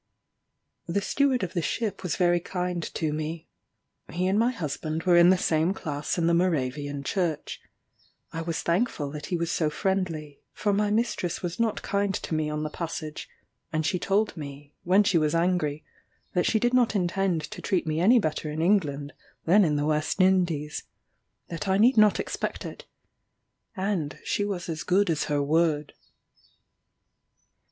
The 0.87 0.99
steward 0.99 1.43
of 1.43 1.53
the 1.53 1.61
ship 1.61 2.01
was 2.01 2.15
very 2.15 2.39
kind 2.39 2.81
to 2.95 3.13
me. 3.13 3.47
He 4.11 4.25
and 4.25 4.39
my 4.39 4.49
husband 4.49 5.03
were 5.03 5.15
in 5.15 5.29
the 5.29 5.37
same 5.37 5.75
class 5.75 6.17
in 6.17 6.25
the 6.25 6.33
Moravian 6.33 7.03
Church. 7.03 7.61
I 8.33 8.41
was 8.41 8.63
thankful 8.63 9.11
that 9.11 9.27
he 9.27 9.37
was 9.37 9.51
so 9.51 9.69
friendly, 9.69 10.39
for 10.53 10.73
my 10.73 10.89
mistress 10.89 11.43
was 11.43 11.59
not 11.59 11.83
kind 11.83 12.15
to 12.15 12.33
me 12.33 12.49
on 12.49 12.63
the 12.63 12.71
passage; 12.71 13.29
and 13.71 13.85
she 13.85 13.99
told 13.99 14.35
me, 14.35 14.73
when 14.81 15.03
she 15.03 15.19
was 15.19 15.35
angry, 15.35 15.85
that 16.33 16.47
she 16.47 16.57
did 16.59 16.73
not 16.73 16.95
intend 16.95 17.41
to 17.51 17.61
treat 17.61 17.85
me 17.85 17.99
any 17.99 18.17
better 18.17 18.49
in 18.49 18.59
England 18.59 19.13
than 19.45 19.63
in 19.63 19.75
the 19.75 19.85
West 19.85 20.19
Indies 20.19 20.81
that 21.49 21.67
I 21.67 21.77
need 21.77 21.95
not 21.95 22.19
expect 22.19 22.65
it. 22.65 22.85
And 23.77 24.17
she 24.23 24.45
was 24.45 24.67
as 24.67 24.81
good 24.81 25.11
as 25.11 25.25
her 25.25 25.43
word. 25.43 25.93